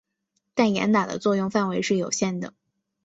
[0.55, 2.55] 但严打的作用范围是有限的。